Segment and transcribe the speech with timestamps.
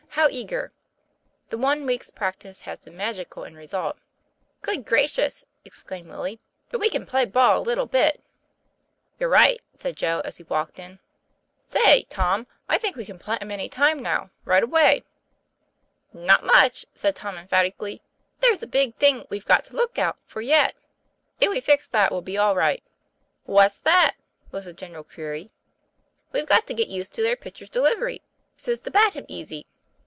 [0.15, 0.71] how eager!
[1.49, 3.97] The one week's practice has been magical in result.
[4.61, 8.21] "Good gracious!" exclaimed Willie, "but we can play ball a little bit."
[9.17, 10.99] "You're right," said Joe as he walked in.
[11.65, 15.05] 'Say, Tom, I think we can play 'em any time, now right away."
[16.11, 18.01] 'Not much!" said Tom emphatically.
[18.41, 20.75] 'There's a big thing we've got to look out for yet;
[21.39, 22.83] if we fix that we'll be all right."
[23.45, 24.17] 'What's that?"
[24.51, 25.51] was the general query.
[26.33, 28.21] 'We've got to get used to their pitcher's delivery,
[28.57, 29.67] so's to bat him easy.